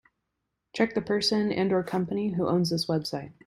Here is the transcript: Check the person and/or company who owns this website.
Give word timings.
Check 0.73 0.95
the 0.95 1.01
person 1.03 1.51
and/or 1.51 1.83
company 1.83 2.29
who 2.31 2.47
owns 2.47 2.71
this 2.71 2.87
website. 2.87 3.33